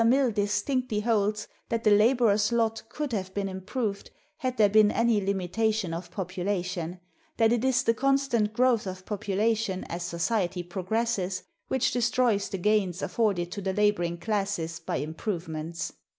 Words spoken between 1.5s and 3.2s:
that the laborer's lot could